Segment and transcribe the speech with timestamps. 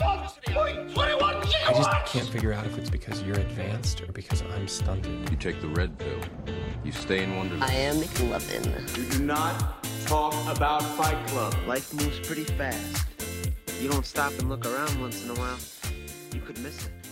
[0.00, 5.30] I just can't figure out if it's because you're advanced or because I'm stunted.
[5.30, 6.18] You take the red pill.
[6.84, 7.64] You stay in Wonderland.
[7.64, 8.96] I am McLovin.
[8.96, 11.54] You do not talk about Fight Club.
[11.66, 13.06] Life moves pretty fast.
[13.80, 15.58] You don't stop and look around once in a while,
[16.32, 17.03] you could miss it.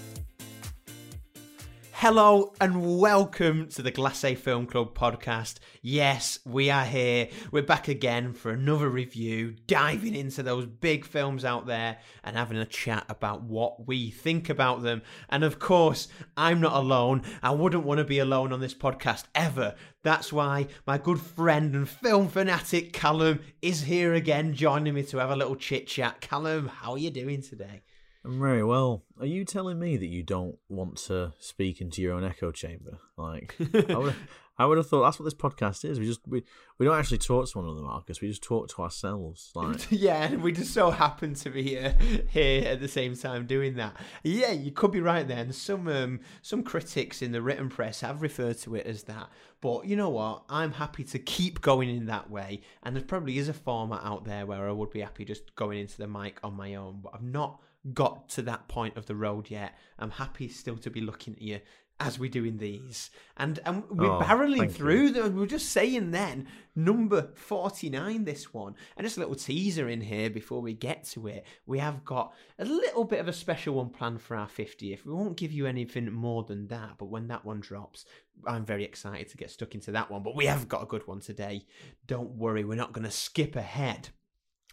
[2.03, 5.61] Hello and welcome to the Glacé Film Club podcast.
[5.83, 7.29] Yes, we are here.
[7.53, 12.59] We're back again for another review, diving into those big films out there and having
[12.59, 15.03] a chat about what we think about them.
[15.29, 17.23] And of course, I'm not alone.
[17.41, 19.77] I wouldn't want to be alone on this podcast ever.
[20.03, 25.19] That's why my good friend and film fanatic Callum is here again, joining me to
[25.19, 26.21] have a little chit chat.
[26.21, 27.83] Callum, how are you doing today?
[28.25, 29.03] I'm very well.
[29.19, 32.99] Are you telling me that you don't want to speak into your own echo chamber?
[33.17, 33.57] Like,
[33.89, 34.15] I would,
[34.59, 35.99] I would have thought that's what this podcast is.
[35.99, 36.45] We just we,
[36.79, 38.21] we don't actually talk to one another, Marcus.
[38.21, 39.51] We just talk to ourselves.
[39.57, 41.97] Like, yeah, and we just so happen to be here,
[42.29, 43.97] here at the same time doing that.
[44.23, 45.39] Yeah, you could be right there.
[45.39, 49.31] And some um, some critics in the written press have referred to it as that.
[49.61, 50.45] But you know what?
[50.49, 52.61] I'm happy to keep going in that way.
[52.85, 55.81] And there probably is a format out there where I would be happy just going
[55.81, 57.01] into the mic on my own.
[57.03, 57.61] But I've not
[57.93, 59.77] got to that point of the road yet.
[59.99, 61.61] I'm happy still to be looking at you
[62.01, 63.11] as we're doing these.
[63.37, 65.37] And and we're Oh, barreling through them.
[65.37, 68.75] we are just saying then, number 49, this one.
[68.97, 71.45] And just a little teaser in here before we get to it.
[71.67, 75.05] We have got a little bit of a special one planned for our 50th.
[75.05, 78.05] We won't give you anything more than that, but when that one drops,
[78.47, 80.23] I'm very excited to get stuck into that one.
[80.25, 81.67] But we have got a good one today.
[82.09, 84.09] Don't worry, we're not going to skip ahead.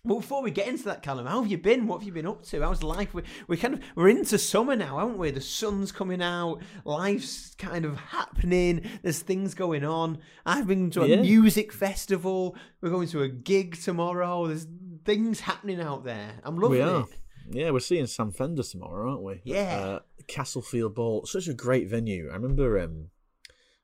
[0.05, 1.85] Well, before we get into that, Callum, how have you been?
[1.85, 2.61] What have you been up to?
[2.61, 3.13] How's life?
[3.13, 5.29] We we kind of we're into summer now, aren't we?
[5.31, 8.89] The sun's coming out, life's kind of happening.
[9.03, 10.19] There's things going on.
[10.45, 11.21] I've been to a Yeah.
[11.21, 12.55] music festival.
[12.81, 14.47] We're going to a gig tomorrow.
[14.47, 14.67] There's
[15.03, 16.39] things happening out there.
[16.43, 17.01] I'm loving we are.
[17.01, 17.07] it.
[17.51, 19.41] Yeah, we're seeing Sam Fender tomorrow, aren't we?
[19.43, 19.79] Yeah.
[19.79, 22.29] Uh, Castlefield Bowl, such a great venue.
[22.31, 23.07] I remember um,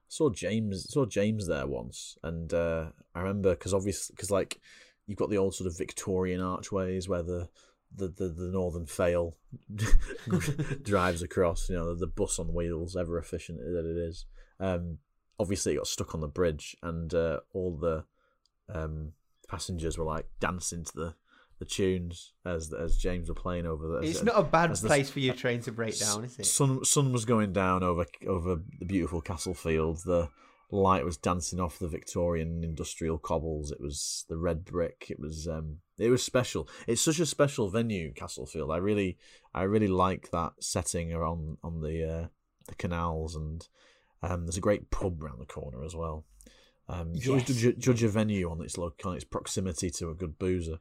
[0.07, 4.62] saw James saw James there once, and uh, I remember because obviously because like
[5.07, 7.49] you've got the old sort of Victorian archways where the
[7.97, 9.38] the, the, the Northern Fail
[10.83, 14.25] drives across, you know, the, the bus on wheels, ever efficient that it is.
[14.59, 14.97] Um,
[15.39, 18.03] obviously, it got stuck on the bridge, and uh, all the
[18.73, 19.13] um,
[19.47, 21.15] passengers were like dancing to the,
[21.59, 24.03] the tunes as as James were playing over there.
[24.03, 26.38] It's as- not a bad as the place for your train to break down, is
[26.39, 26.45] it?
[26.45, 29.99] Sun sun was going down over over the beautiful castle field.
[30.05, 30.29] The
[30.71, 33.71] light was dancing off the Victorian industrial cobbles.
[33.71, 35.07] It was the red brick.
[35.09, 36.67] It was um it was special.
[36.87, 38.71] It's such a special venue, Castlefield.
[38.71, 39.17] I really
[39.53, 42.27] I really like that setting around on the uh,
[42.67, 43.67] the canals and
[44.23, 46.25] um there's a great pub round the corner as well.
[46.87, 47.57] Um, you always Yes.
[47.61, 50.77] judge, judge a venue on its look, on its proximity to a good boozer.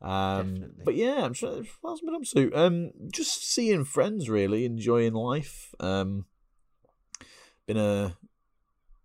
[0.00, 2.52] Um, but yeah, I'm sure have been up to?
[2.52, 5.74] Um, just seeing friends, really enjoying life.
[5.80, 6.26] Um,
[7.66, 8.16] been a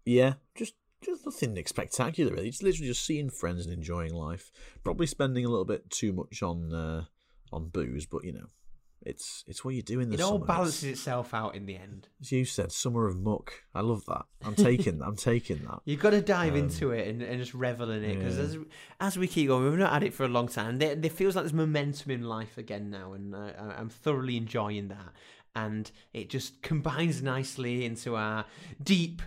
[0.05, 2.49] yeah, just just nothing spectacular really.
[2.49, 4.51] Just literally just seeing friends and enjoying life.
[4.83, 7.05] Probably spending a little bit too much on uh,
[7.51, 8.45] on booze, but you know,
[9.05, 10.45] it's it's what you do in the It all summer.
[10.45, 12.07] balances It's- itself out in the end.
[12.21, 13.51] as you said, summer of muck.
[13.75, 14.23] I love that.
[14.45, 15.79] I'm taking I'm taking that.
[15.85, 18.43] You've got to dive Um, into it and, and just revel in it because yeah.
[18.45, 18.57] as,
[19.01, 20.79] as we keep going, we've not had it for a long time.
[20.79, 24.37] There, there feels like there's momentum in life again now, and I, I- I'm thoroughly
[24.37, 25.09] enjoying that.
[25.55, 28.45] And it just combines nicely into our
[28.81, 29.21] deep,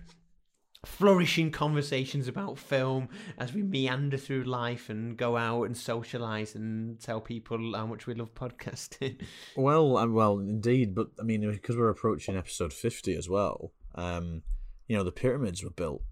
[0.86, 3.08] flourishing conversations about film
[3.38, 8.06] as we meander through life and go out and socialize and tell people how much
[8.06, 9.20] we love podcasting.
[9.56, 13.72] Well, um, well, indeed, but I mean, because we're approaching episode fifty as well.
[13.94, 14.42] Um,
[14.86, 16.02] you know, the pyramids were built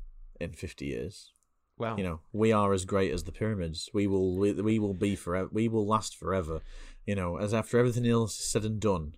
[0.41, 1.33] in fifty years.
[1.79, 3.89] well, You know, we are as great as the pyramids.
[3.93, 5.49] We will, we, we will be forever.
[5.53, 6.61] We will last forever.
[7.07, 9.15] You know, as after everything else is said and done,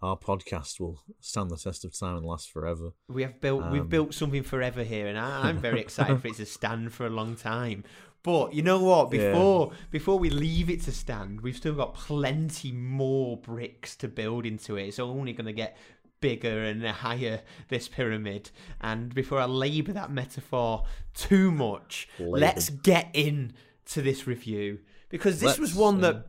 [0.00, 2.90] our podcast will stand the test of time and last forever.
[3.08, 6.28] We have built we've Um, built something forever here, and I, I'm very excited for
[6.28, 7.84] it to stand for a long time.
[8.22, 9.12] But you know what?
[9.12, 9.30] Yeah.
[9.30, 14.44] Before before we leave it to stand, we've still got plenty more bricks to build
[14.44, 14.88] into it.
[14.88, 15.76] It's only going to get
[16.20, 18.50] bigger and higher this pyramid.
[18.80, 20.84] And before I labour that metaphor
[21.14, 23.52] too much, let's get in
[23.86, 26.26] to this review because this was Let's, one uh, that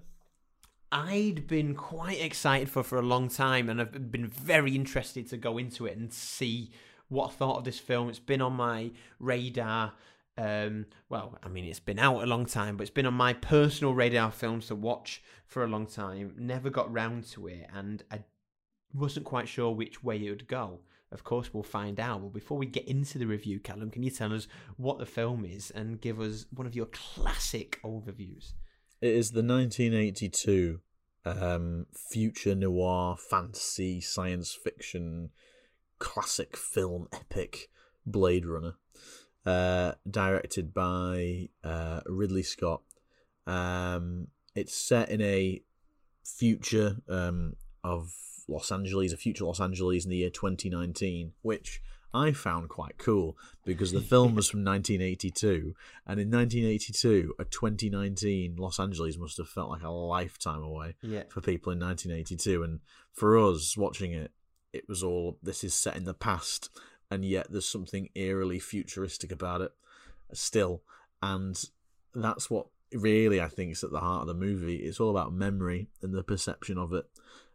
[0.91, 5.37] I'd been quite excited for for a long time, and I've been very interested to
[5.37, 6.71] go into it and see
[7.09, 8.09] what I thought of this film.
[8.09, 9.93] It's been on my radar.
[10.37, 13.33] Um, well, I mean, it's been out a long time, but it's been on my
[13.33, 16.33] personal radar films to watch for a long time.
[16.37, 18.23] Never got round to it, and I
[18.93, 20.79] wasn't quite sure which way it would go.
[21.11, 22.21] Of course, we'll find out.
[22.21, 24.47] But before we get into the review, Callum, can you tell us
[24.77, 28.53] what the film is and give us one of your classic overviews?
[29.01, 30.81] It is the 1982
[31.25, 35.29] um, future noir, fantasy, science fiction,
[35.99, 37.69] classic film epic
[38.05, 38.75] Blade Runner,
[39.45, 42.81] uh, directed by uh, Ridley Scott.
[43.47, 45.61] Um, it's set in a
[46.25, 47.55] future um,
[47.85, 48.13] of
[48.49, 51.81] Los Angeles, a future Los Angeles in the year 2019, which
[52.13, 55.75] I found quite cool because the film was from 1982,
[56.07, 61.23] and in 1982, a 2019 Los Angeles must have felt like a lifetime away Yeah.
[61.29, 62.79] for people in 1982, and
[63.13, 64.31] for us watching it,
[64.73, 66.69] it was all this is set in the past,
[67.11, 69.71] and yet there's something eerily futuristic about it
[70.33, 70.81] still,
[71.21, 71.63] and
[72.15, 74.77] that's what really I think is at the heart of the movie.
[74.77, 77.05] It's all about memory and the perception of it.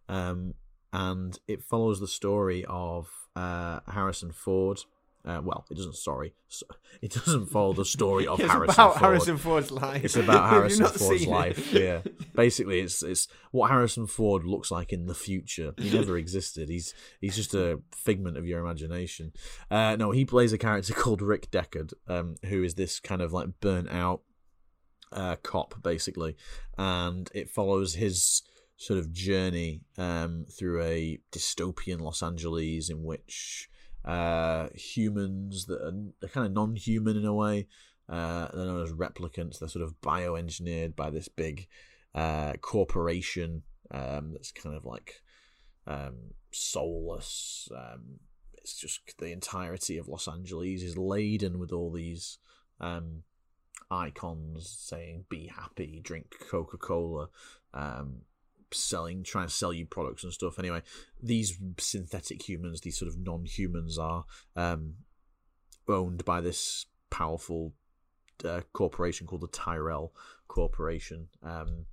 [0.09, 0.55] Um,
[0.93, 4.81] and it follows the story of uh, Harrison Ford.
[5.27, 5.97] Uh, well, it doesn't.
[5.97, 6.67] Sorry, So-
[7.01, 9.01] it doesn't follow the story of it's Harrison about Ford.
[9.01, 10.05] Harrison Ford's life.
[10.05, 11.73] It's about Harrison Ford's life.
[11.73, 12.03] Yeah,
[12.35, 15.73] basically, it's it's what Harrison Ford looks like in the future.
[15.79, 16.69] He never existed.
[16.69, 16.93] He's
[17.23, 19.33] he's just a figment of your imagination.
[19.71, 23.33] Uh, no, he plays a character called Rick Deckard, um, who is this kind of
[23.33, 24.21] like burnt out
[25.11, 26.37] uh, cop, basically,
[26.77, 28.43] and it follows his
[28.85, 33.71] sort of journey um, through a dystopian Los Angeles in which
[34.05, 37.67] uh, humans that are, are kind of non-human in a way.
[38.09, 39.59] Uh, they're known as replicants.
[39.59, 41.67] They're sort of bioengineered by this big
[42.15, 45.23] uh, corporation um, that's kind of like
[45.87, 47.69] um, soulless.
[47.75, 48.21] Um,
[48.59, 52.39] it's just the entirety of Los Angeles is laden with all these
[52.81, 53.23] um,
[53.91, 57.29] icons saying "Be happy," drink Coca Cola,
[57.73, 58.23] um,
[58.75, 60.59] selling, trying to sell you products and stuff.
[60.59, 60.83] Anyway,
[61.23, 64.25] these synthetic humans, these sort of non-humans, are
[64.57, 64.95] um,
[65.89, 67.73] owned by this powerful
[68.45, 70.13] uh, corporation called the Tyrell
[70.49, 71.29] Corporation.
[71.43, 71.87] Um,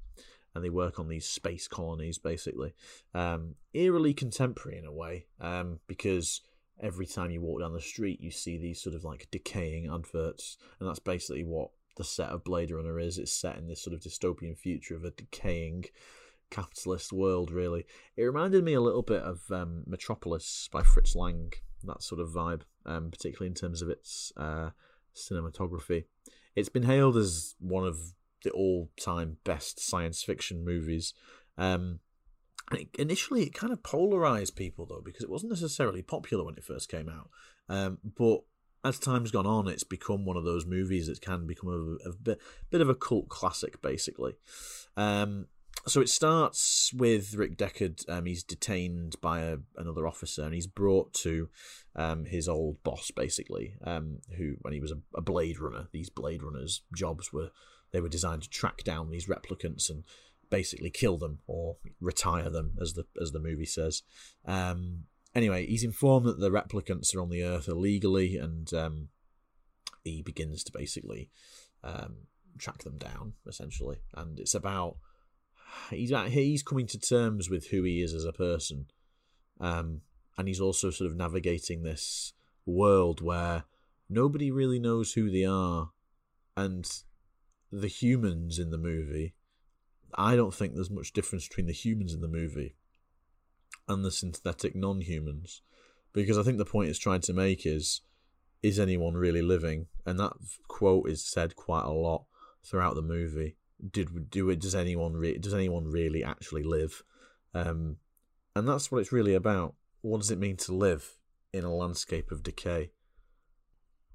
[0.53, 2.73] and they work on these space colonies, basically.
[3.13, 6.41] Um, eerily contemporary in a way, um, because
[6.81, 10.57] every time you walk down the street, you see these sort of like decaying adverts,
[10.79, 13.17] and that's basically what the set of Blade Runner is.
[13.17, 15.85] It's set in this sort of dystopian future of a decaying
[16.51, 17.49] capitalist world.
[17.49, 21.51] Really, it reminded me a little bit of um, Metropolis by Fritz Lang.
[21.83, 24.69] That sort of vibe, um, particularly in terms of its uh,
[25.15, 26.03] cinematography.
[26.55, 27.97] It's been hailed as one of
[28.43, 31.13] the all-time best science fiction movies.
[31.57, 31.99] Um,
[32.71, 36.63] it, initially, it kind of polarized people though because it wasn't necessarily popular when it
[36.63, 37.29] first came out.
[37.69, 38.41] Um, but
[38.83, 41.69] as time's gone on, it's become one of those movies that can become
[42.05, 42.39] a, a bit,
[42.69, 44.33] bit of a cult classic, basically.
[44.97, 45.47] Um,
[45.87, 48.07] so it starts with Rick Deckard.
[48.09, 51.49] Um, he's detained by a, another officer, and he's brought to
[51.95, 55.87] um, his old boss, basically, um, who when he was a, a Blade Runner.
[55.91, 57.51] These Blade Runners' jobs were
[57.91, 60.03] they were designed to track down these replicants and
[60.49, 64.03] basically kill them or retire them, as the as the movie says.
[64.45, 69.09] Um, anyway, he's informed that the replicants are on the Earth illegally, and um,
[70.03, 71.29] he begins to basically
[71.83, 72.27] um,
[72.57, 73.97] track them down, essentially.
[74.15, 74.97] And it's about
[75.89, 78.87] he's at, he's coming to terms with who he is as a person,
[79.59, 80.01] um,
[80.37, 82.33] and he's also sort of navigating this
[82.65, 83.65] world where
[84.09, 85.91] nobody really knows who they are,
[86.55, 86.89] and
[87.71, 89.33] the humans in the movie.
[90.15, 92.75] I don't think there's much difference between the humans in the movie
[93.87, 95.61] and the synthetic non-humans,
[96.11, 98.01] because I think the point it's trying to make is,
[98.61, 99.87] is anyone really living?
[100.05, 100.33] And that
[100.67, 102.25] quote is said quite a lot
[102.63, 103.55] throughout the movie.
[103.89, 104.59] Did do it?
[104.59, 107.03] Does anyone re- does anyone really actually live?
[107.53, 107.97] Um,
[108.55, 109.75] and that's what it's really about.
[110.01, 111.17] What does it mean to live
[111.53, 112.91] in a landscape of decay?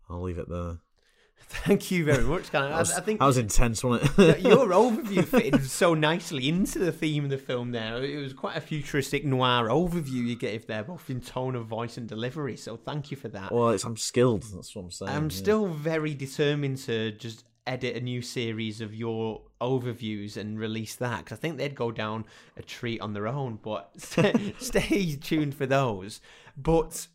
[0.08, 0.78] I'll leave it there.
[1.48, 2.70] Thank you very much, Callum.
[2.72, 4.40] That was, I, I think that was intense, wasn't it?
[4.40, 8.02] your overview fitted so nicely into the theme of the film there.
[8.02, 11.98] It was quite a futuristic noir overview you gave there, both in tone of voice
[11.98, 12.56] and delivery.
[12.56, 13.52] So thank you for that.
[13.52, 14.44] well, it's, I'm skilled.
[14.54, 15.12] That's what I'm saying.
[15.12, 15.36] I'm yeah.
[15.36, 21.24] still very determined to just edit a new series of your overviews and release that
[21.24, 22.24] because I think they'd go down
[22.56, 23.58] a treat on their own.
[23.62, 26.20] But stay, tuned for those.
[26.56, 27.08] But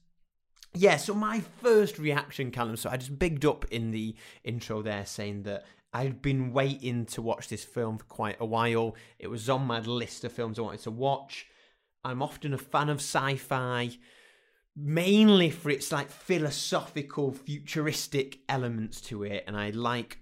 [0.73, 2.77] yeah, so my first reaction, Callum.
[2.77, 7.21] So I just bigged up in the intro there, saying that I'd been waiting to
[7.21, 8.95] watch this film for quite a while.
[9.19, 11.47] It was on my list of films I wanted to watch.
[12.03, 13.91] I'm often a fan of sci-fi
[14.75, 20.20] mainly for its like philosophical futuristic elements to it and i like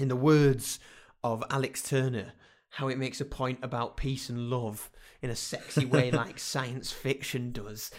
[0.00, 0.78] in the words
[1.22, 2.32] of alex turner
[2.74, 4.90] how it makes a point about peace and love
[5.22, 7.90] in a sexy way like science fiction does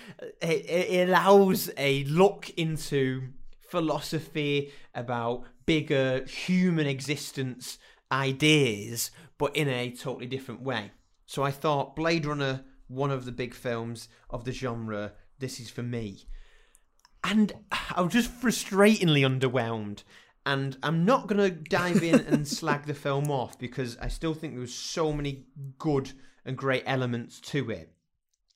[0.41, 3.29] it, it allows a look into
[3.59, 7.77] philosophy about bigger human existence
[8.11, 10.91] ideas but in a totally different way
[11.31, 15.69] So I thought Blade Runner, one of the big films of the genre, this is
[15.69, 16.25] for me.
[17.23, 20.03] And I was just frustratingly underwhelmed.
[20.45, 24.33] And I'm not going to dive in and slag the film off because I still
[24.33, 25.45] think there was so many
[25.77, 26.11] good
[26.45, 27.93] and great elements to it.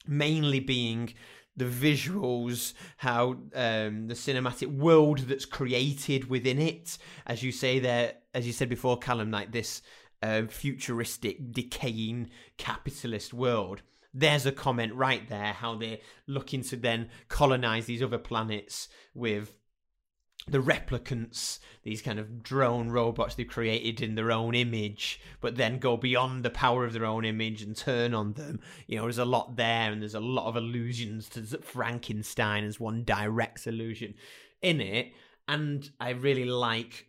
[0.08, 1.14] Mainly being
[1.58, 8.14] the visuals, how um, the cinematic world that's created within it, as you say there,
[8.34, 9.82] as you said before, Callum, like this
[10.22, 13.84] uh, futuristic, decaying capitalist world.
[14.14, 19.54] There's a comment right there how they're looking to then colonize these other planets with
[20.48, 25.80] the replicants, these kind of drone robots they've created in their own image, but then
[25.80, 28.60] go beyond the power of their own image and turn on them.
[28.86, 32.80] You know, there's a lot there, and there's a lot of allusions to Frankenstein as
[32.80, 34.14] one direct allusion
[34.62, 35.14] in it.
[35.48, 37.08] And I really like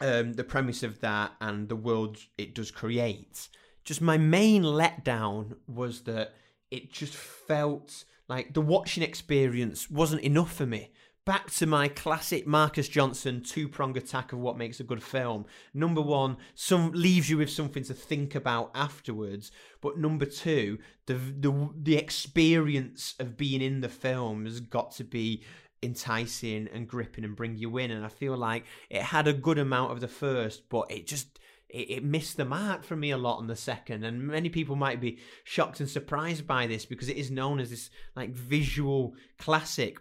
[0.00, 3.48] um, the premise of that and the world it does create.
[3.84, 6.34] Just my main letdown was that
[6.70, 10.90] it just felt like the watching experience wasn't enough for me
[11.26, 15.44] back to my classic Marcus Johnson two prong attack of what makes a good film.
[15.74, 19.50] Number one, some leaves you with something to think about afterwards.
[19.82, 25.04] But number two, the the the experience of being in the film has got to
[25.04, 25.42] be
[25.82, 27.90] enticing and gripping and bring you in.
[27.90, 31.40] And I feel like it had a good amount of the first, but it just
[31.68, 34.04] it, missed the mark for me a lot on the second.
[34.04, 37.70] And many people might be shocked and surprised by this because it is known as
[37.70, 39.98] this like visual classic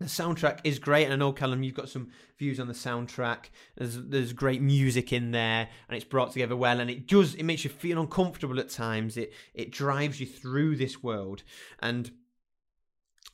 [0.00, 3.50] the soundtrack is great, and I know Callum, you've got some views on the soundtrack.
[3.76, 7.42] There's there's great music in there, and it's brought together well, and it does it
[7.42, 9.18] makes you feel uncomfortable at times.
[9.18, 11.42] It it drives you through this world,
[11.80, 12.10] and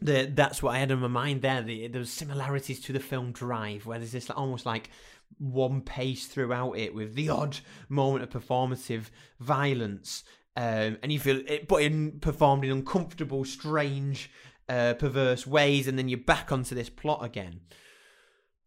[0.01, 1.63] the that's what I had in my mind there.
[1.63, 4.91] The, there's similarities to the film Drive, where there's this almost like
[5.39, 7.59] one pace throughout it with the odd
[7.89, 9.05] moment of performative
[9.39, 10.25] violence,
[10.57, 14.31] um, and you feel it, but in performed in uncomfortable, strange
[14.69, 17.61] uh, perverse ways, and then you're back onto this plot again.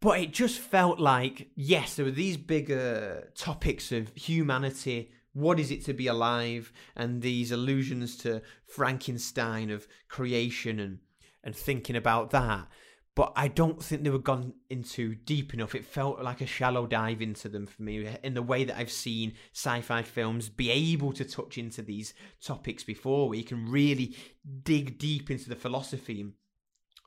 [0.02, 5.12] But it just felt like, yes, there were these bigger topics of humanity.
[5.34, 6.72] What is it to be alive?
[6.96, 11.00] And these allusions to Frankenstein of creation and,
[11.44, 12.68] and thinking about that
[13.16, 15.76] but I don't think they were gone into deep enough.
[15.76, 18.92] It felt like a shallow dive into them for me in the way that I've
[18.92, 24.16] seen sci-fi films be able to touch into these topics before, where you can really
[24.64, 26.34] dig deep into the philosophy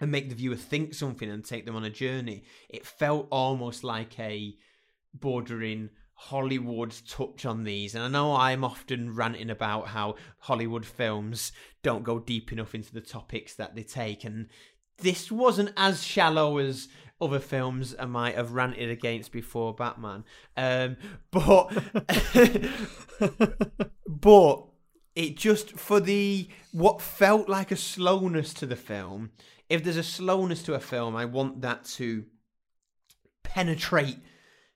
[0.01, 2.43] and make the viewer think something and take them on a journey.
[2.69, 4.57] It felt almost like a
[5.15, 7.95] bordering Hollywood touch on these.
[7.95, 12.93] And I know I'm often ranting about how Hollywood films don't go deep enough into
[12.93, 14.25] the topics that they take.
[14.25, 14.49] And
[14.99, 16.89] this wasn't as shallow as
[17.21, 20.25] other films I might have ranted against before Batman.
[20.57, 20.97] Um,
[21.31, 21.69] but
[24.07, 24.65] but
[25.15, 29.31] it just for the what felt like a slowness to the film.
[29.69, 32.25] If there's a slowness to a film, I want that to
[33.43, 34.19] penetrate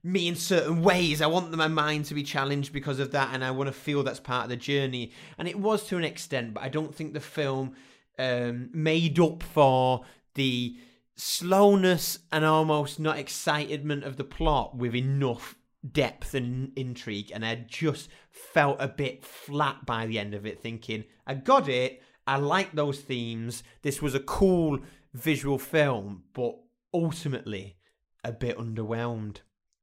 [0.03, 1.21] me in certain ways.
[1.21, 4.03] I want my mind to be challenged because of that, and I want to feel
[4.03, 5.13] that's part of the journey.
[5.37, 7.75] And it was to an extent, but I don't think the film
[8.19, 10.05] um, made up for
[10.35, 10.77] the
[11.17, 15.57] slowness and almost not excitement of the plot with enough
[15.93, 20.61] depth and intrigue and I just felt a bit flat by the end of it
[20.61, 22.03] thinking I got it.
[22.27, 23.63] I like those themes.
[23.83, 24.81] This was a cool
[25.15, 26.57] visual film but
[26.93, 27.77] ultimately
[28.25, 29.39] a bit underwhelmed.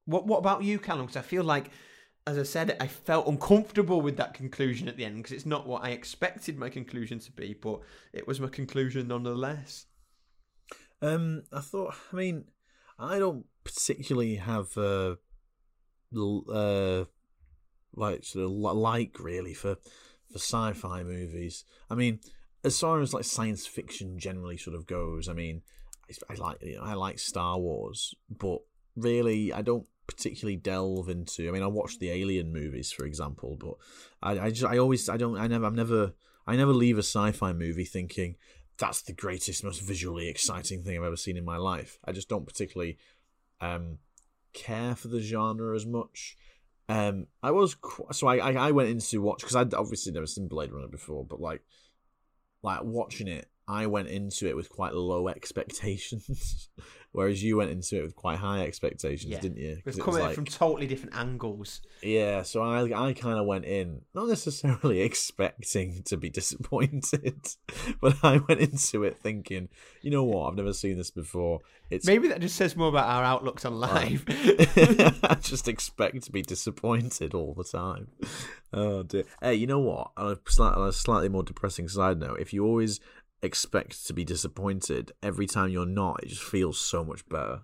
[0.05, 1.05] What what about you Callum?
[1.05, 1.71] Because I feel like
[2.25, 5.67] as I said, I felt uncomfortable with that conclusion at the end because it's not
[5.67, 7.81] what I expected my conclusion to be, but
[8.13, 9.87] it was my conclusion nonetheless.
[11.01, 11.95] Um, I thought.
[12.13, 12.45] I mean,
[12.97, 15.15] I don't particularly have uh,
[16.15, 17.05] uh,
[17.93, 19.75] like sort of like really for
[20.31, 21.65] for sci-fi movies.
[21.89, 22.19] I mean,
[22.63, 25.61] as far as like science fiction generally sort of goes, I mean,
[26.09, 28.59] I, I like you know, I like Star Wars, but
[28.95, 31.47] really, I don't particularly delve into.
[31.47, 33.75] I mean, I watch the Alien movies, for example, but
[34.21, 36.13] I, I just, I always, I don't, I never, I'm never,
[36.45, 38.35] I never leave a sci-fi movie thinking
[38.77, 41.99] that's the greatest, most visually exciting thing I've ever seen in my life.
[42.03, 42.97] I just don't particularly
[43.61, 43.99] um,
[44.53, 46.37] care for the genre as much.
[46.89, 47.77] Um, I was
[48.11, 51.39] so I, I went into watch because I'd obviously never seen Blade Runner before, but
[51.39, 51.61] like
[52.61, 56.69] like watching it, I went into it with quite low expectations,
[57.13, 59.39] whereas you went into it with quite high expectations, Yeah.
[59.39, 59.77] didn't you?
[59.85, 61.81] We've it come was at it like- from totally different angles.
[62.01, 67.47] yeah, so I I kind of went in not necessarily expecting to be disappointed,
[68.01, 69.69] but I went into it thinking,
[70.01, 71.59] you know what, I've never seen this before.
[71.89, 74.23] It's Maybe that just says more about our outlooks on life.
[74.27, 78.07] I just expect to be disappointed all the time.
[78.71, 79.25] Oh dear.
[79.41, 80.11] Hey, you know what?
[80.17, 82.99] On a, on a slightly more depressing side note, if you always
[83.43, 87.61] expect to be disappointed every time you're not, it just feels so much better.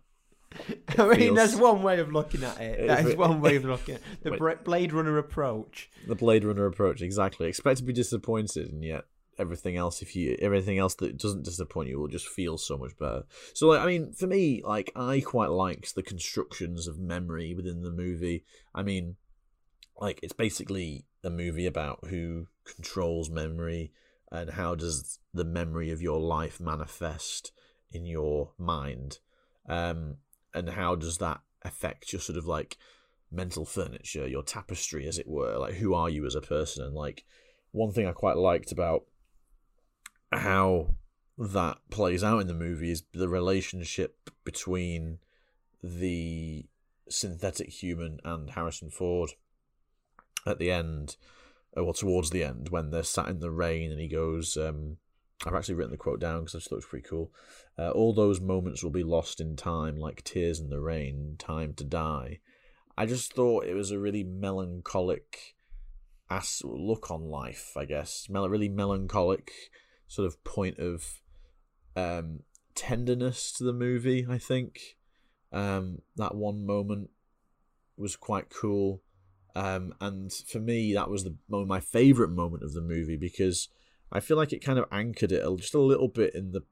[0.98, 2.80] I mean, feels- that's one way of looking at it.
[2.82, 4.24] It That is one way of looking at it.
[4.24, 4.64] The Wait.
[4.64, 5.90] Blade Runner approach.
[6.08, 7.48] The Blade Runner approach, exactly.
[7.48, 9.06] Expect to be disappointed, and yet
[9.38, 12.98] everything else, if you everything else that doesn't disappoint you, will just feel so much
[12.98, 13.24] better.
[13.54, 17.84] So, like, I mean, for me, like, I quite liked the constructions of memory within
[17.84, 18.44] the movie.
[18.76, 19.16] I mean,
[19.98, 23.92] like, it's basically a movie about who controls memory
[24.32, 27.52] and how does the memory of your life manifest
[27.92, 29.20] in your mind,
[29.68, 30.18] um,
[30.54, 32.78] and how does that affect your sort of like
[33.32, 35.58] mental furniture, your tapestry, as it were.
[35.58, 36.84] Like, who are you as a person?
[36.84, 37.26] And like,
[37.72, 39.04] one thing I quite liked about
[40.32, 40.96] how
[41.38, 45.20] that plays out in the movie is the relationship between
[45.82, 46.66] the
[47.08, 49.32] synthetic human and Harrison Ford
[50.46, 51.18] at the end,
[51.76, 54.98] well, towards the end, when they're sat in the rain and he goes, um,
[55.46, 57.32] I've actually written the quote down because I just thought it was pretty cool.
[57.78, 61.74] Uh, All those moments will be lost in time, like tears in the rain, time
[61.76, 62.40] to die.
[62.98, 65.56] I just thought it was a really melancholic
[66.30, 68.28] as look on life, I guess.
[68.30, 69.52] Mel- really melancholic
[70.08, 71.22] sort of point of
[71.96, 72.42] um,
[72.76, 74.28] tenderness to the movie.
[74.30, 74.98] I think
[75.52, 77.10] um, that one moment
[77.98, 79.02] was quite cool,
[79.56, 83.70] um, and for me, that was the my favorite moment of the movie because
[84.12, 86.64] I feel like it kind of anchored it just a little bit in the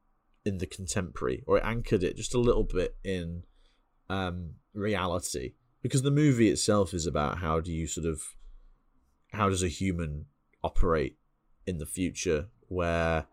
[0.44, 3.44] in the contemporary, or it anchored it just a little bit in
[4.08, 5.54] um, reality.
[5.82, 8.22] Because the movie itself is about how do you sort of
[9.32, 10.26] how does a human
[10.62, 11.18] operate
[11.66, 13.26] in the future where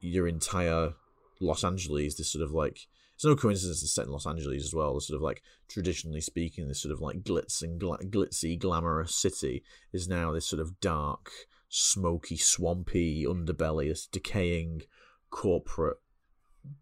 [0.00, 0.94] your entire
[1.40, 2.86] Los Angeles, this sort of like
[3.20, 4.94] it's no coincidence it's set in Los Angeles as well.
[4.94, 9.14] The sort of like traditionally speaking, this sort of like glitz and gla- glitzy, glamorous
[9.14, 11.30] city is now this sort of dark,
[11.68, 14.84] smoky, swampy underbelly, this decaying
[15.28, 15.98] corporate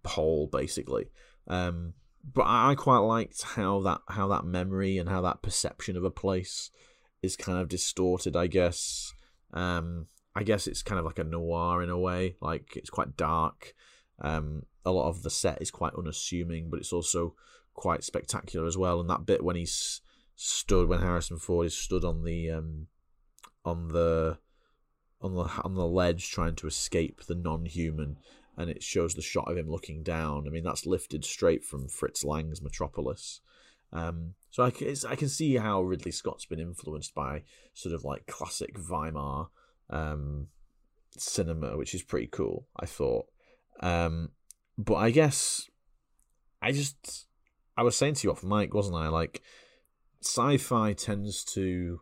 [0.04, 1.06] hole, basically.
[1.48, 1.94] Um,
[2.32, 6.10] but I quite liked how that how that memory and how that perception of a
[6.10, 6.70] place
[7.20, 8.36] is kind of distorted.
[8.36, 9.12] I guess.
[9.52, 12.36] Um, I guess it's kind of like a noir in a way.
[12.40, 13.74] Like it's quite dark.
[14.20, 17.34] Um, a lot of the set is quite unassuming, but it's also
[17.74, 19.00] quite spectacular as well.
[19.00, 20.00] And that bit when he's
[20.36, 22.86] stood, when Harrison Ford is stood on the um,
[23.64, 24.38] on the
[25.20, 28.18] on the on the ledge trying to escape the non-human,
[28.56, 30.46] and it shows the shot of him looking down.
[30.46, 33.40] I mean, that's lifted straight from Fritz Lang's Metropolis.
[33.92, 38.04] Um, so I can, I can see how Ridley Scott's been influenced by sort of
[38.04, 39.48] like classic Weimar
[39.88, 40.48] um,
[41.16, 42.66] cinema, which is pretty cool.
[42.76, 43.26] I thought,
[43.80, 44.30] um,
[44.76, 45.68] but I guess
[46.62, 47.26] I just
[47.76, 49.08] I was saying to you off mic, wasn't I?
[49.08, 49.42] Like
[50.22, 52.00] sci-fi tends to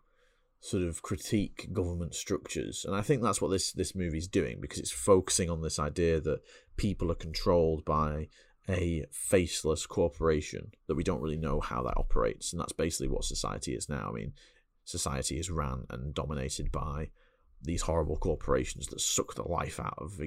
[0.61, 4.79] sort of critique government structures, and I think that's what this this movie's doing because
[4.79, 6.41] it's focusing on this idea that
[6.77, 8.29] people are controlled by
[8.69, 13.25] a faceless corporation that we don't really know how that operates, and that's basically what
[13.25, 14.09] society is now.
[14.11, 14.33] I mean,
[14.85, 17.11] society is ran and dominated by
[17.62, 20.21] these horrible corporations that suck the life out of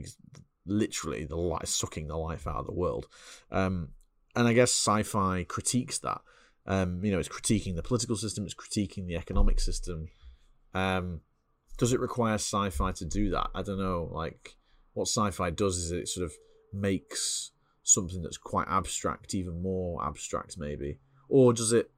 [0.65, 3.07] literally the life sucking the life out of the world.
[3.51, 3.89] Um,
[4.35, 6.21] and I guess sci-fi critiques that.
[6.65, 10.09] Um, you know, it's critiquing the political system, it's critiquing the economic system.
[10.73, 11.21] Um,
[11.77, 13.49] does it require sci-fi to do that?
[13.55, 14.09] I don't know.
[14.11, 14.57] Like,
[14.93, 16.33] what sci-fi does is it sort of
[16.71, 17.51] makes
[17.83, 21.89] something that's quite abstract even more abstract, maybe, or does it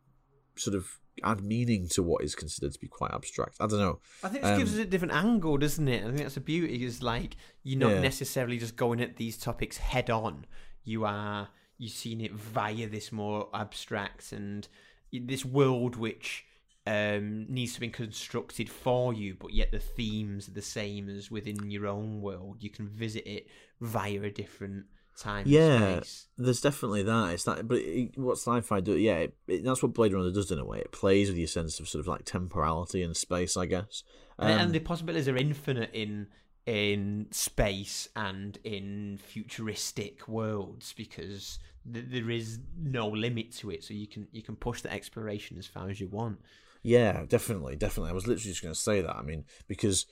[0.55, 3.57] sort of add meaning to what is considered to be quite abstract?
[3.59, 3.99] I don't know.
[4.23, 6.03] I think this gives Um, us a different angle, doesn't it?
[6.03, 6.83] I think that's the beauty.
[6.83, 8.01] Is like you're not Yeah.
[8.01, 10.45] necessarily just going at these topics head on.
[10.83, 14.67] You are you're seeing it via this more abstract and
[15.11, 16.45] this world which
[16.87, 21.29] um, needs to be constructed for you, but yet the themes are the same as
[21.29, 22.57] within your own world.
[22.63, 23.47] You can visit it
[23.79, 24.85] via a different
[25.17, 25.41] time.
[25.41, 26.27] and yeah, space.
[26.37, 27.33] there's definitely that.
[27.33, 30.51] It's that, but it, what sci-fi do, yeah, it, it, that's what Blade Runner does
[30.51, 30.79] in a way.
[30.79, 34.03] It plays with your sense of sort of like temporality and space, I guess.
[34.37, 36.27] and, Um, and the possibilities are infinite in
[36.67, 41.57] in space and in futuristic worlds because
[41.91, 45.57] th- there is no limit to it so you can you can push the exploration
[45.57, 46.37] as far as you want
[46.83, 48.11] Yeah, definitely, definitely.
[48.11, 49.15] I was literally just going to say that.
[49.15, 50.05] I mean, because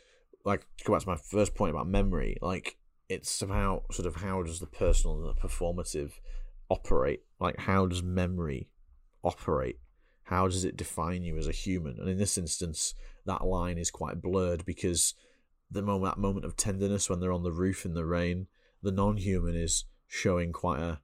[0.43, 2.77] like to go back to my first point about memory, like
[3.09, 6.11] it's about sort of how does the personal and the performative
[6.69, 7.23] operate?
[7.39, 8.69] Like how does memory
[9.23, 9.79] operate?
[10.23, 11.99] How does it define you as a human?
[11.99, 12.93] And in this instance,
[13.25, 15.15] that line is quite blurred because
[15.71, 18.47] the moment that moment of tenderness when they're on the roof in the rain,
[18.83, 20.99] the non-human is showing quite a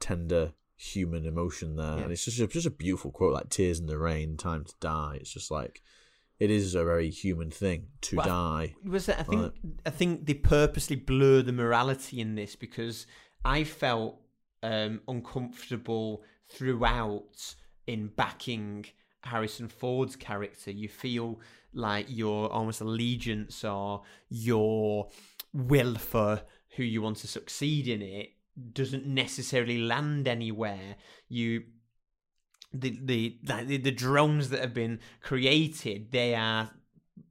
[0.00, 2.02] tender human emotion there, Yeah.
[2.04, 4.74] and it's just a, just a beautiful quote like "tears in the rain, time to
[4.80, 5.82] die." It's just like
[6.40, 8.74] it is a very human thing to Well, die.
[8.84, 9.52] was that I think Right.
[9.86, 13.06] I think they purposely blur the morality in this because
[13.44, 14.20] I felt
[14.62, 17.54] um, uncomfortable throughout
[17.86, 18.86] in backing
[19.22, 20.70] Harrison Ford's character.
[20.70, 21.40] You feel
[21.72, 25.08] like your almost allegiance or your
[25.52, 26.42] will for
[26.76, 28.30] who you want to succeed in it
[28.72, 30.96] doesn't necessarily land anywhere.
[31.28, 31.64] You
[32.72, 36.70] the the the, the drones that have been created they are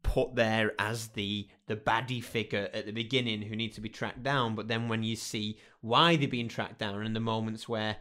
[0.04, 4.24] put there as the the baddie figure at the beginning who need to be tracked
[4.24, 4.56] down.
[4.56, 7.98] But then when you see why they're being tracked down and the moments where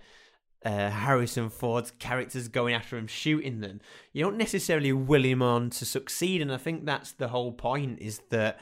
[0.64, 3.80] uh, Harrison Ford's characters going after him shooting them
[4.12, 6.40] you don't necessarily will him on to succeed.
[6.40, 8.58] And I think that's the whole point is that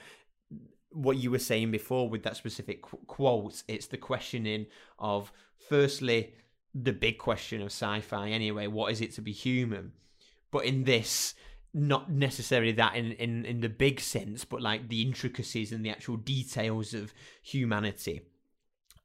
[0.91, 4.67] what you were saying before with that specific qu- quote it's the questioning
[4.99, 5.31] of
[5.69, 6.35] firstly
[6.83, 9.93] the big question of sci-fi anyway what is it to be human?
[10.51, 11.35] But in this
[11.73, 15.91] not necessarily that in, in in the big sense but like the intricacies and the
[15.91, 17.13] actual details of
[17.43, 18.23] humanity.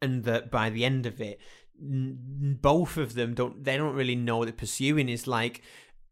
[0.01, 1.39] And that by the end of it
[1.81, 5.61] n- both of them don't they don't really know what they're pursuing is like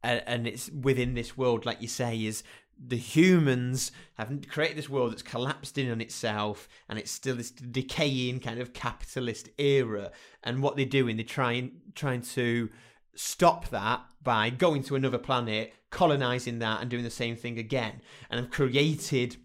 [0.04, 2.44] uh, and it's within this world like you say is
[2.82, 7.52] the humans have created this world that's collapsed in on itself and it's still this
[7.52, 10.12] decaying kind of capitalist era
[10.44, 12.70] and what they're doing they're trying trying to
[13.16, 18.02] stop that by going to another planet colonizing that and doing the same thing again
[18.30, 19.36] and have created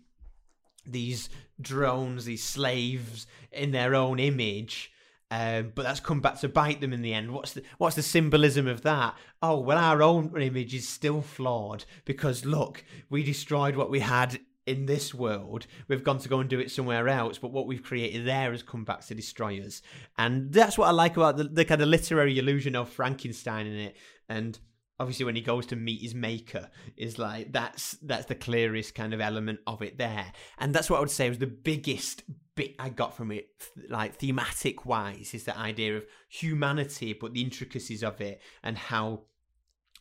[0.86, 1.28] these
[1.60, 4.92] drones, these slaves in their own image.
[5.30, 7.32] Um, but that's come back to bite them in the end.
[7.32, 9.16] What's the what's the symbolism of that?
[9.42, 14.38] Oh well, our own image is still flawed because look, we destroyed what we had
[14.66, 15.66] in this world.
[15.88, 18.62] We've gone to go and do it somewhere else, but what we've created there has
[18.62, 19.82] come back to destroy us.
[20.16, 23.76] And that's what I like about the, the kind of literary illusion of Frankenstein in
[23.76, 23.96] it.
[24.28, 24.58] And
[24.98, 29.12] obviously when he goes to meet his maker is like that's that's the clearest kind
[29.12, 32.22] of element of it there and that's what i would say was the biggest
[32.56, 33.48] bit i got from it
[33.88, 39.20] like thematic wise is the idea of humanity but the intricacies of it and how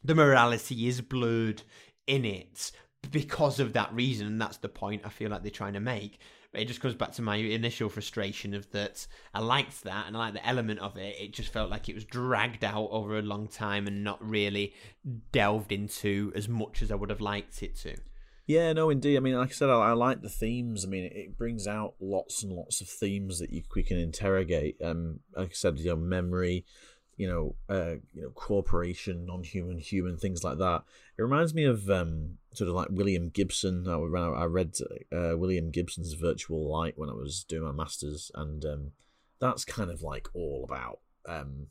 [0.04, 1.62] the morality is blurred
[2.08, 2.72] in it
[3.12, 6.20] because of that reason and that's the point i feel like they're trying to make.
[6.52, 10.16] But it just comes back to my initial frustration of that i liked that and
[10.16, 11.16] i like the element of it.
[11.20, 14.74] It just felt like it was dragged out over a long time and not really
[15.32, 17.96] delved into as much as i would have liked it to
[18.46, 19.16] Yeah, no, indeed.
[19.16, 20.84] I mean, like I said, I, I like the themes.
[20.84, 23.98] I mean, it, it brings out lots and lots of themes that you we can
[23.98, 24.76] interrogate.
[24.84, 26.66] Um, like I said, you know, memory,
[27.16, 30.84] you know, uh, you know, cooperation, non-human, human, things like that.
[31.18, 33.88] It reminds me of um, sort of like William Gibson.
[33.88, 34.76] I, I read
[35.14, 38.92] uh, William Gibson's Virtual Light when I was doing my masters, and um,
[39.40, 41.68] that's kind of like all about um,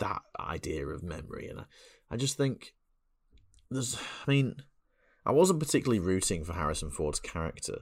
[0.00, 1.46] that idea of memory.
[1.46, 1.64] And I,
[2.10, 2.74] I just think
[3.70, 4.56] there's, I mean.
[5.30, 7.78] I wasn't particularly rooting for Harrison Ford's character.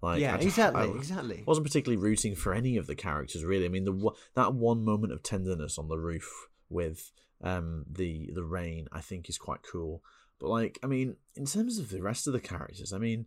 [0.00, 3.64] Like, yeah I, exactly I exactly wasn't particularly rooting for any of the characters really.
[3.64, 6.28] I mean, the that one moment of tenderness on the roof
[6.68, 7.10] with
[7.42, 10.02] um the the rain, I think, is quite cool.
[10.38, 13.26] But like, I mean, in terms of the rest of the characters, I mean,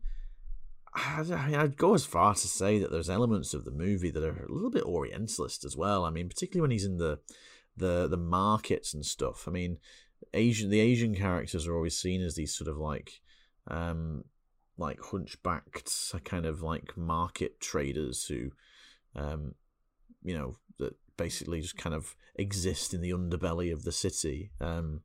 [0.94, 4.24] I, I- I'd go as far to say that there's elements of the movie that
[4.24, 6.06] are a little bit Orientalist as well.
[6.06, 7.20] I mean, particularly when he's in the
[7.76, 9.46] the the markets and stuff.
[9.48, 9.78] I mean,
[10.34, 13.22] Asian the Asian characters are always seen as these sort of like
[13.68, 14.24] um
[14.78, 15.90] like hunchbacked
[16.24, 18.52] kind of like market traders who
[19.16, 19.54] um
[20.24, 24.52] you know that basically just kind of exist in the underbelly of the city.
[24.60, 25.02] Um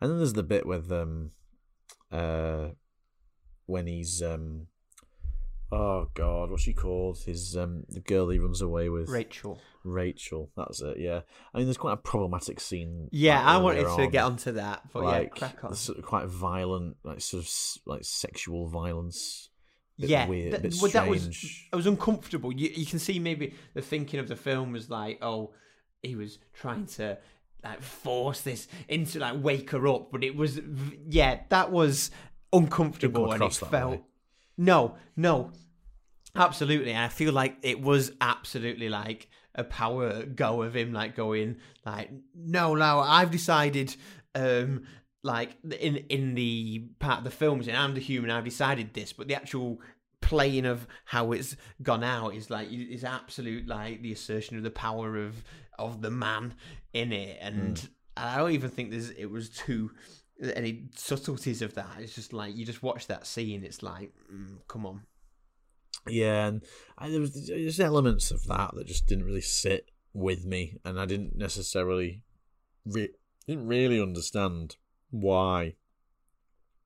[0.00, 1.32] and then there's the bit with um
[2.12, 2.68] uh
[3.66, 4.68] when he's um
[5.70, 10.50] oh god what's she called his um the girl he runs away with rachel Rachel,
[10.56, 10.98] that's it.
[10.98, 11.20] Yeah,
[11.54, 13.08] I mean, there's quite a problematic scene.
[13.10, 15.98] yeah like, i wanted to on, get onto that but yeah like crack on sort
[15.98, 17.50] of quite violent, like sort of
[17.86, 19.50] like sexual violence.
[19.98, 21.68] Bit yeah, weird, that, well, that was strange.
[21.72, 22.52] I was uncomfortable.
[22.52, 25.52] You you can see maybe the thinking of the film was like, oh,
[26.02, 27.18] he was trying to
[27.64, 30.60] like force this into like wake her up, but it was
[31.08, 32.12] yeah, that was
[32.52, 34.02] uncomfortable and it felt way.
[34.58, 35.52] No, no,
[36.36, 36.94] absolutely.
[36.94, 42.10] I feel like it was absolutely like a power go of him, like going like,
[42.34, 43.96] no, no, I've decided.
[44.34, 44.84] um
[45.24, 49.12] like in in the part of the films, and I'm the human I've decided this
[49.12, 49.80] but the actual
[50.20, 54.70] playing of how it's gone out is like is absolute like the assertion of the
[54.70, 55.42] power of
[55.78, 56.54] of the man
[56.92, 59.90] in it, and I don't even think there's it was too
[60.54, 61.96] any subtleties of that.
[61.98, 63.64] It's just like you just watch that scene.
[63.64, 65.02] It's like, mm, come on,
[66.06, 66.62] Yeah, and
[66.96, 70.98] I, there was there's elements of that that just didn't really sit with me, and
[70.98, 72.22] I didn't necessarily
[72.86, 73.14] re-
[73.46, 74.76] didn't really understand
[75.10, 75.74] why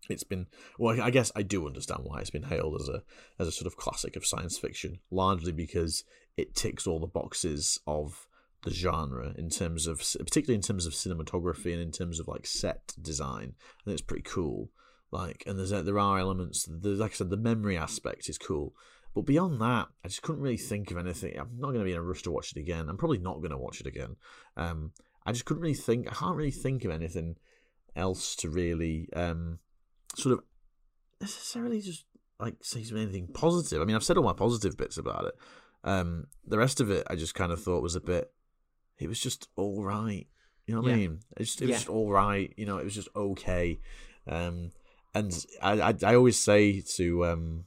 [0.08, 0.46] it's been.
[0.78, 3.02] Well, I guess I do understand why it's been hailed as a
[3.38, 6.04] as a sort of classic of science fiction, largely because
[6.36, 8.26] it ticks all the boxes of
[8.62, 12.46] the genre in terms of, particularly in terms of cinematography and in terms of like
[12.46, 13.54] set design.
[13.84, 14.70] Think it's pretty cool.
[15.10, 16.66] Like, and there's there are elements.
[16.70, 18.74] There's, like I said, the memory aspect is cool.
[19.14, 21.38] But beyond that, I just couldn't really think of anything.
[21.38, 22.88] I'm not going to be in a rush to watch it again.
[22.88, 24.16] I'm probably not going to watch it again.
[24.56, 24.92] Um,
[25.26, 26.10] I just couldn't really think.
[26.10, 27.36] I can't really think of anything
[27.94, 29.58] else to really um,
[30.16, 30.44] sort of
[31.20, 32.06] necessarily just
[32.40, 33.82] like say anything positive.
[33.82, 35.34] I mean, I've said all my positive bits about it.
[35.84, 38.32] Um, the rest of it, I just kind of thought was a bit.
[38.98, 40.26] It was just all right.
[40.66, 41.20] You know what I mean?
[41.36, 41.76] It just, it was Yeah.
[41.78, 42.52] just all right.
[42.56, 43.80] You know, it was just okay.
[44.26, 44.70] Um,
[45.14, 47.64] and I, I, I always say to um,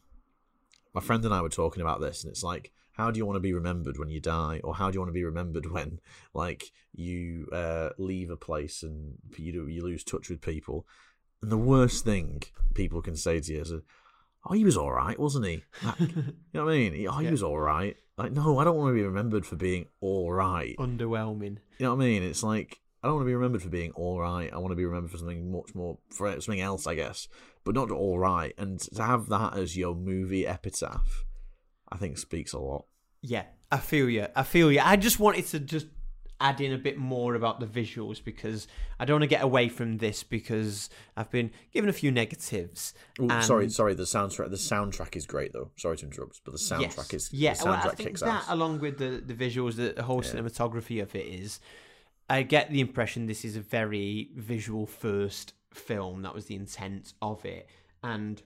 [0.93, 3.35] my friend and I were talking about this, and it's like, how do you want
[3.35, 5.99] to be remembered when you die, or how do you want to be remembered when,
[6.33, 10.87] like, you uh, leave a place and you do, you lose touch with people?
[11.41, 12.41] And the worst thing
[12.73, 13.73] people can say to you is,
[14.45, 16.15] "Oh, he was all right, wasn't he?" Like, you
[16.53, 17.07] know what I mean?
[17.07, 17.31] Oh, he Yeah.
[17.31, 17.97] was all right.
[18.17, 20.75] Like, no, I don't want to be remembered for being all right.
[20.77, 21.57] underwhelming.
[21.77, 22.23] You know what I mean?
[22.23, 24.51] It's like I don't want to be remembered for being all right.
[24.51, 27.27] I want to be remembered for something much more for something else, I guess,
[27.63, 28.53] but not all right.
[28.57, 31.23] And to have that as your movie epitaph,
[31.91, 32.85] I think speaks a lot.
[33.21, 34.25] Yeah, I feel you.
[34.35, 34.79] I feel you.
[34.83, 35.87] I just wanted to just
[36.39, 38.67] add in a bit more about the visuals because
[38.99, 42.93] I don't want to get away from this because I've been given a few negatives.
[43.19, 43.93] Ooh, and- sorry, sorry.
[43.93, 45.69] The soundtrack, the soundtrack is great though.
[45.77, 47.53] Sorry to interrupt, but the soundtrack is yeah.
[47.53, 48.45] the well, I think kicks that ass.
[48.49, 51.59] along with the the visuals, the, the whole cinematography of it is.
[52.27, 56.23] I get the impression this is a very visual first film.
[56.23, 57.69] That was the intent of it,
[58.03, 58.41] and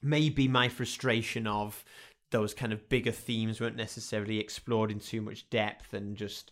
[0.00, 1.84] maybe my frustration of
[2.30, 6.50] those kind of bigger themes weren't necessarily explored in too much depth and just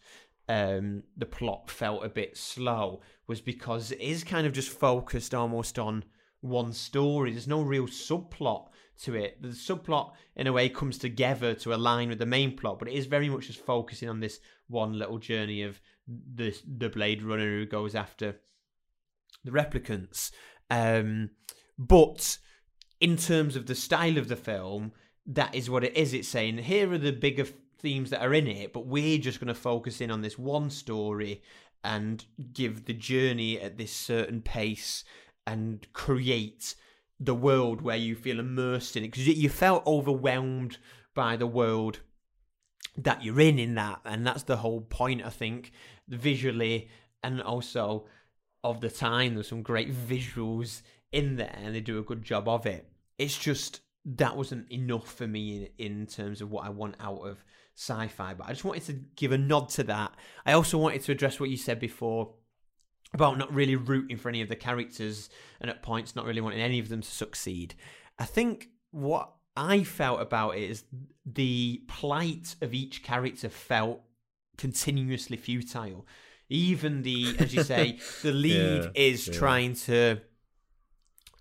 [0.49, 5.35] um, the plot felt a bit slow was because it is kind of just focused
[5.35, 6.05] almost on
[6.41, 7.31] one story.
[7.31, 8.69] There's no real subplot
[9.03, 9.41] to it.
[9.41, 12.95] The subplot, in a way, comes together to align with the main plot, but it
[12.95, 17.59] is very much just focusing on this one little journey of the the Blade Runner
[17.59, 18.37] who goes after
[19.45, 20.31] the replicants.
[20.71, 21.31] Um,
[21.79, 22.39] but
[23.01, 24.93] in terms of the style of the film,
[25.27, 26.13] that is what it is.
[26.13, 27.47] It's saying here are the bigger
[27.83, 30.71] themes that are in it, but we're just going to focus in on this one
[30.71, 31.43] story
[31.85, 35.05] and give the journey at this certain pace
[35.47, 36.75] and create
[37.19, 39.11] the world where you feel immersed in it.
[39.11, 40.79] Because you felt overwhelmed
[41.15, 42.01] by the world
[42.97, 45.73] that you're in in that and that's the whole point i think
[46.09, 46.91] visually
[47.23, 48.05] and also
[48.65, 49.35] of the time.
[49.35, 52.89] There's some great visuals in there and they do a good job of it.
[53.19, 57.21] It's just that wasn't enough for me in, in terms of what i want out
[57.21, 60.13] of sci-fi but i just wanted to give a nod to that
[60.47, 62.35] i also wanted to address what you said before
[63.15, 65.29] about not really rooting for any of the characters
[65.61, 67.75] and at points not really wanting any of them to succeed.
[68.19, 70.85] I think what I felt about it is
[71.27, 74.01] the plight of each character felt
[74.57, 76.07] continuously futile.
[76.49, 79.35] Even the, as you say, the lead Yeah, is yeah.
[79.35, 80.21] trying to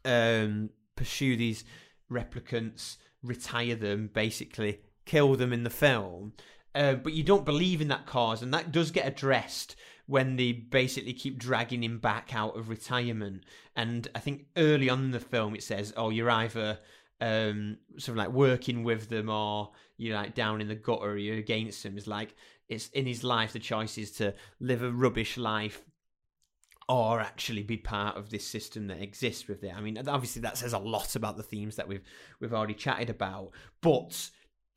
[0.03, 1.63] um, pursue these
[2.11, 4.79] replicants, retire them, basically
[5.11, 6.31] kill them in the film.
[6.73, 10.53] Uh, but you don't believe in that cause, and that does get addressed when they
[10.53, 13.43] basically keep dragging him back out of retirement.
[13.75, 16.79] And I think early on in the film it says, "Oh, you're either
[17.19, 21.35] um, sort of like working with them, or you're like down in the gutter, you're
[21.35, 22.33] against them." It's like
[22.69, 25.83] it's in his life the choice is to live a rubbish life
[26.87, 29.73] or actually be part of this system that exists with it.
[29.75, 32.03] I mean, obviously that says a lot about the themes that we've
[32.39, 34.29] we've already chatted about, but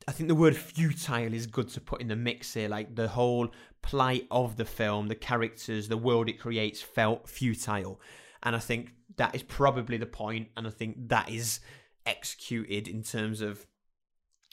[0.07, 2.69] I think the word futile is good to put in the mix here.
[2.69, 3.49] Like the whole
[3.81, 7.99] plight of the film, the characters, the world it creates felt futile,
[8.43, 10.15] and I think that is probably the point.
[10.15, 11.59] point, and I think that is
[12.05, 13.65] executed in terms of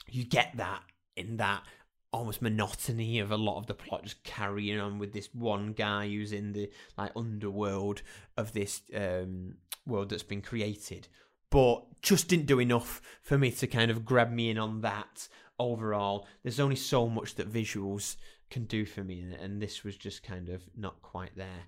[0.09, 0.81] you get that
[1.15, 1.63] in that
[2.11, 6.07] almost monotony of a lot of the plot just carrying on with this one guy
[6.07, 8.01] who's in the like underworld
[8.37, 11.07] of this um world that's been created
[11.49, 15.27] but just didn't do enough for me to kind of grab me in on that
[15.59, 18.15] overall there's only so much that visuals
[18.49, 21.67] can do for me and- this was just kind of not quite there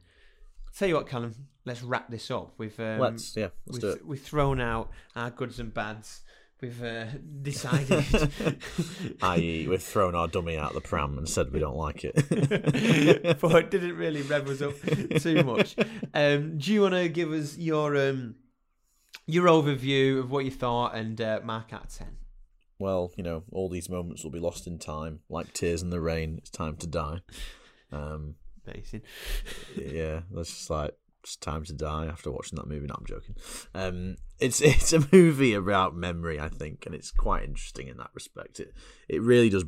[0.77, 3.89] tell you what Callum let's wrap this up we've um, let's yeah, let's we've, do
[3.89, 4.05] it.
[4.05, 6.21] we've thrown out our goods and bads
[6.61, 7.05] we've uh,
[7.41, 8.05] decided.
[9.21, 12.15] I.e., we've thrown our dummy out the pram and said we don't like it.
[13.41, 14.75] but it didn't really rev us up
[15.21, 15.75] too much.
[16.13, 18.35] Um, do you want to give us your um,
[19.25, 22.17] your overview of what you thought and uh, mark out of ten?
[22.79, 26.01] Well, you know, all these moments will be lost in time, like tears in the
[26.01, 26.35] rain.
[26.37, 27.21] It's time to die.
[27.91, 28.35] Um,
[28.67, 29.01] Amazing.
[29.75, 32.87] yeah, that's just like it's time to die after watching that movie.
[32.87, 33.35] No, I'm joking.
[33.73, 38.11] Um, it's it's a movie about memory, I think, and it's quite interesting in that
[38.13, 38.59] respect.
[38.59, 38.73] It
[39.07, 39.65] it really does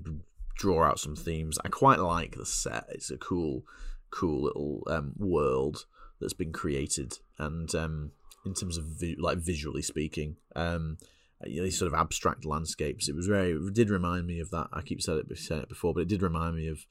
[0.56, 1.58] draw out some themes.
[1.64, 2.86] I quite like the set.
[2.90, 3.64] It's a cool,
[4.12, 5.86] cool little um, world
[6.20, 8.12] that's been created, and um,
[8.46, 10.98] in terms of vi- like visually speaking, um,
[11.46, 13.08] you know, these sort of abstract landscapes.
[13.08, 13.52] It was very.
[13.52, 14.68] It did remind me of that.
[14.74, 16.86] I keep saying it, saying it before, but it did remind me of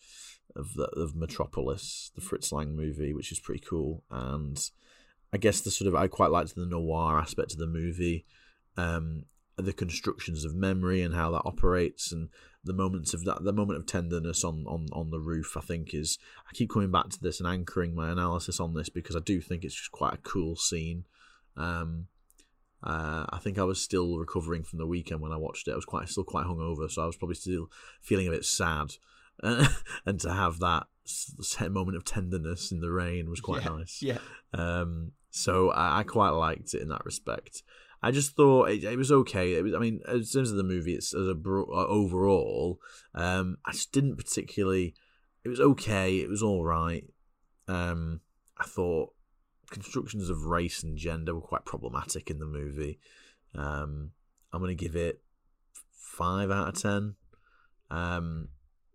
[0.55, 4.03] of the, of Metropolis, the Fritz Lang movie, which is pretty cool.
[4.11, 4.59] And
[5.33, 8.25] I guess the sort of I quite liked the noir aspect of the movie,
[8.77, 9.25] um,
[9.57, 12.29] the constructions of memory and how that operates, and
[12.63, 15.57] the moments of that, the moment of tenderness on on on the roof.
[15.57, 18.89] I think is I keep coming back to this and anchoring my analysis on this
[18.89, 21.05] because I do think it's just quite a cool scene.
[21.57, 22.07] Um,
[22.83, 25.73] uh, I think I was still recovering from the weekend when I watched it.
[25.73, 28.95] I was quite still quite hungover, so I was probably still feeling a bit sad.
[29.43, 30.87] and to have that
[31.71, 34.03] moment of tenderness in the rain was quite yeah, nice.
[34.03, 34.19] Yeah.
[34.55, 37.62] Um, so I, I, quite liked it in that respect.
[38.03, 39.55] I just thought it, it was okay.
[39.55, 42.81] It was, I mean, in terms of the movie, it's as a bro- uh, overall,
[43.15, 44.95] um, I just didn't particularly.
[45.45, 46.17] It was okay.
[46.17, 47.05] It was all right.
[47.69, 48.21] Um,
[48.59, 49.12] I thought
[49.70, 52.98] constructions of race and gender were quite problematic in the movie.
[53.55, 54.12] Um,
[54.52, 55.20] I'm going to give it
[55.92, 57.14] five out of ten.
[57.90, 58.48] Um,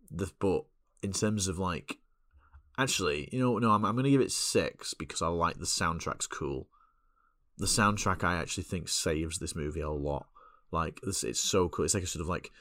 [0.09, 0.65] the but
[1.01, 1.97] in terms of like,
[2.77, 5.65] actually, you know, no, I'm I'm going to give it six because I like the
[5.65, 6.67] soundtrack's cool.
[7.57, 10.27] The soundtrack I actually think saves this movie a lot.
[10.71, 11.85] Like this, it's so cool.
[11.85, 12.51] It's like a sort of like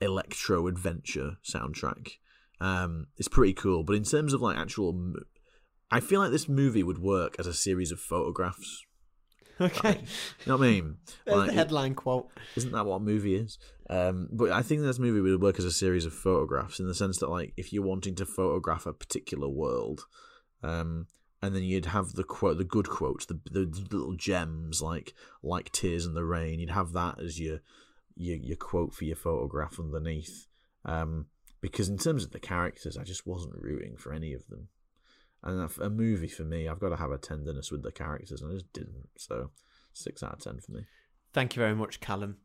[0.00, 2.12] electro adventure soundtrack.
[2.60, 3.84] Um, it's pretty cool.
[3.84, 5.14] But in terms of like actual
[5.90, 8.84] I feel like this movie would work as a series of photographs.
[9.60, 9.88] Okay.
[9.88, 10.06] Like, you
[10.46, 10.96] know what I mean?
[11.26, 12.30] There's like, the headline quote.
[12.56, 13.58] Isn't that what a movie is?
[13.90, 16.94] Um, but I think this movie would work as a series of photographs in the
[16.94, 20.06] sense that, like, if you're wanting to photograph a particular world,
[20.62, 21.08] um,
[21.42, 25.72] and then you'd have the quote, the good quotes, the, the little gems like like
[25.72, 26.60] tears in the rain.
[26.60, 27.60] You'd have that as your
[28.14, 30.46] your your quote for your photograph underneath.
[30.84, 31.26] Um,
[31.60, 34.68] because in terms of the characters, I just wasn't rooting for any of them.
[35.42, 38.42] And a, a movie for me, I've got to have a tenderness with the characters,
[38.42, 39.08] and I just didn't.
[39.16, 39.50] So,
[39.92, 40.84] six out of ten for me.
[41.32, 42.36] Thank you very much, Callum.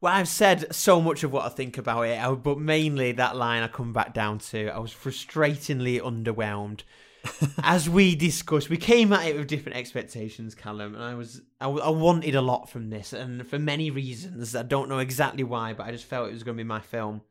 [0.00, 3.36] Well, I've said so much of what I think about it, uh, but mainly that
[3.36, 4.68] line I come back down to.
[4.68, 6.82] I was frustratingly underwhelmed.
[7.64, 11.68] As we discussed, we came at it with different expectations, Callum, and I was I,
[11.68, 14.54] I wanted a lot from this, and for many reasons.
[14.54, 16.80] I don't know exactly why, but I just felt it was going to be my
[16.80, 17.22] film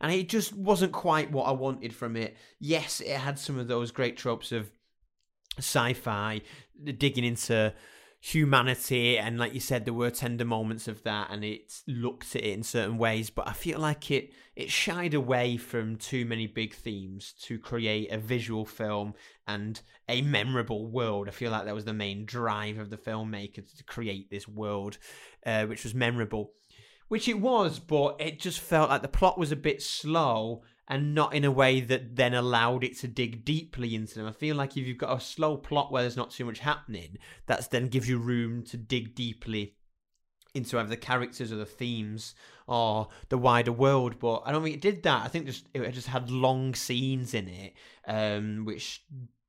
[0.00, 2.36] and it just wasn't quite what I wanted from it.
[2.58, 4.70] Yes, it had some of those great tropes of
[5.58, 6.42] sci-fi,
[6.98, 7.72] digging into
[8.20, 12.42] humanity, and like you said, there were tender moments of that, and it looked at
[12.42, 13.30] it in certain ways.
[13.30, 18.10] But I feel like it it shied away from too many big themes to create
[18.10, 19.14] a visual film
[19.46, 21.28] and a memorable world.
[21.28, 24.98] I feel like that was the main drive of the filmmaker to create this world,
[25.44, 26.52] uh, which was memorable
[27.08, 31.14] which it was, but it just felt like the plot was a bit slow and
[31.14, 34.26] not in a way that then allowed it to dig deeply into them.
[34.26, 37.18] I feel like if you've got a slow plot where there's not too much happening,
[37.46, 39.74] that then gives you room to dig deeply
[40.54, 42.34] into either the characters or the themes
[42.66, 44.18] or the wider world.
[44.18, 45.24] But I don't think it did that.
[45.24, 47.74] I think just it just had long scenes in it,
[48.06, 49.04] um, which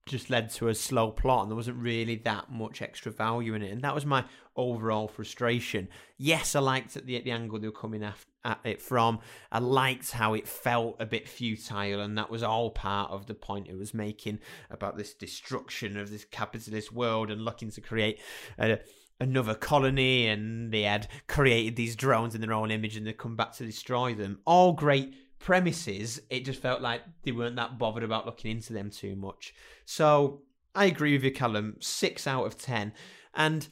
[0.08, 3.62] just led to a slow plot and there wasn't really that much extra value in
[3.62, 3.72] it.
[3.72, 5.88] And that was my overall frustration.
[6.17, 9.20] Yes i liked the, the angle they were coming at it from.
[9.52, 13.36] I liked how it felt a bit futile and that was all part of the
[13.36, 14.39] point it was making
[14.70, 18.20] about this destruction of this capitalist world and looking to create
[18.58, 18.80] a,
[19.20, 23.36] another colony and they had created these drones in their own image and they come
[23.36, 24.39] back to destroy them.
[24.46, 28.89] All great premises, it just felt like they weren't that bothered about looking into them
[28.89, 29.54] too much.
[29.86, 30.41] So
[30.76, 31.78] I agree with you, Callum.
[31.80, 32.93] Six out of ten,
[33.34, 33.67] and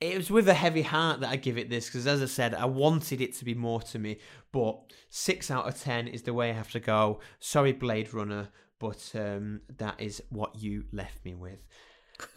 [0.00, 2.54] it was with a heavy heart that I give it this because, as I said,
[2.54, 4.18] I wanted it to be more to me.
[4.52, 7.20] But six out of ten is the way I have to go.
[7.40, 8.48] Sorry, Blade Runner,
[8.78, 11.66] but um, that is what you left me with.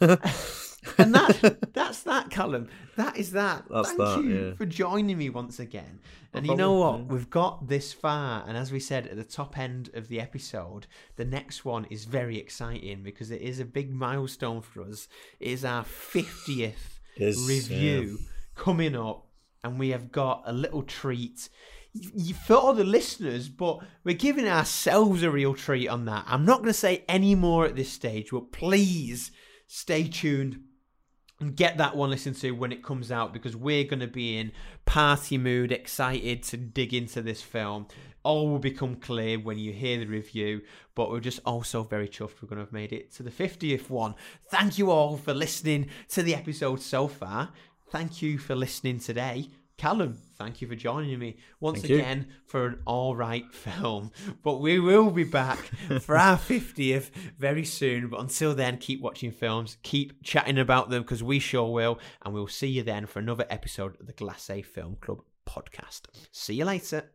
[0.00, 1.71] and that
[2.12, 2.68] that, Callum.
[2.96, 3.64] That is that.
[3.70, 4.54] That's Thank that, you yeah.
[4.54, 6.00] for joining me once again.
[6.34, 7.06] And you know what?
[7.06, 10.86] We've got this far, and as we said at the top end of the episode,
[11.16, 15.08] the next one is very exciting because it is a big milestone for us.
[15.40, 18.18] It is our fiftieth review
[18.54, 19.26] coming up.
[19.64, 21.48] and we have got a little treat
[22.46, 26.24] for all the listeners, but we're giving ourselves a real treat on that.
[26.26, 29.30] I'm not going to say any more at this stage, but please
[29.66, 30.60] stay tuned
[31.50, 34.52] get that one listened to when it comes out because we're going to be in
[34.84, 37.86] party mood, excited to dig into this film.
[38.22, 40.62] All will become clear when you hear the review,
[40.94, 43.90] but we're just also very chuffed we're going to have made it to the 50th
[43.90, 44.14] one.
[44.48, 47.50] Thank you all for listening to the episode so far.
[47.90, 49.48] Thank you for listening today.
[49.82, 51.96] Callum, thank you for joining me once Thank you.
[51.96, 54.12] again for an all right film.
[54.44, 55.58] But we will be back
[56.02, 58.06] for our 50th very soon.
[58.06, 61.98] But until then, keep watching films, keep chatting about them because we sure will.
[62.24, 66.02] And we'll see you then for another episode of the Glacé Film Club podcast.
[66.30, 67.10] See you later.